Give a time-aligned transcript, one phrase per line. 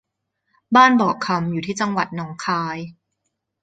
[0.75, 2.77] บ้านบ่อคำอยู่ที่จังหวัดหนองคาย